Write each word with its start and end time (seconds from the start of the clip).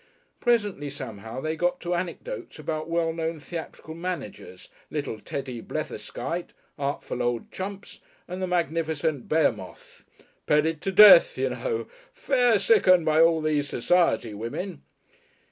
Presently 0.39 0.89
somehow 0.89 1.41
they 1.41 1.51
had 1.51 1.59
got 1.59 1.79
to 1.81 1.93
anecdotes 1.93 2.57
about 2.57 2.89
well 2.89 3.13
known 3.13 3.39
theatrical 3.39 3.93
managers, 3.93 4.67
little 4.89 5.19
Teddy 5.19 5.61
Bletherskite, 5.61 6.53
artful 6.79 7.21
old 7.21 7.51
Chumps, 7.51 7.99
and 8.27 8.41
the 8.41 8.47
magnificent 8.47 9.29
Behemoth, 9.29 10.03
"petted 10.47 10.81
to 10.81 10.91
death, 10.91 11.37
you 11.37 11.51
know, 11.51 11.87
fair 12.15 12.57
sickened, 12.57 13.05
by 13.05 13.21
all 13.21 13.43
these 13.43 13.69
society 13.69 14.33
women." 14.33 14.81